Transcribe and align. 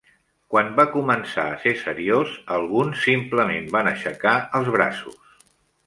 Quan 0.53 0.71
va 0.79 0.85
començar 0.93 1.45
a 1.51 1.59
ser 1.67 1.75
seriós, 1.83 2.33
alguns 2.57 3.05
simplement 3.11 3.71
van 3.79 3.93
aixecar 3.95 4.37
els 4.63 4.77
braços. 4.79 5.43